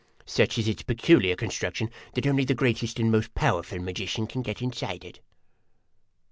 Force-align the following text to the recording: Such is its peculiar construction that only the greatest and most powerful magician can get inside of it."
Such 0.25 0.57
is 0.57 0.67
its 0.67 0.81
peculiar 0.81 1.35
construction 1.35 1.91
that 2.15 2.25
only 2.25 2.43
the 2.43 2.55
greatest 2.55 2.99
and 2.99 3.11
most 3.11 3.35
powerful 3.35 3.77
magician 3.79 4.25
can 4.25 4.41
get 4.41 4.59
inside 4.59 5.03
of 5.05 5.09
it." 5.11 5.19